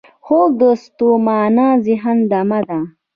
خوب 0.25 0.49
د 0.61 0.63
ستومانه 0.83 1.67
ذهن 1.85 2.17
دمه 2.31 2.59
ده 2.69 2.79